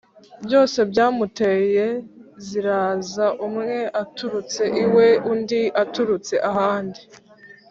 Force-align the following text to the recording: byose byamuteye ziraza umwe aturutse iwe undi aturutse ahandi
byose 0.45 0.79
byamuteye 0.91 1.85
ziraza 2.45 3.25
umwe 3.47 3.77
aturutse 4.01 4.63
iwe 4.83 5.07
undi 5.31 5.61
aturutse 5.83 6.35
ahandi 6.49 7.01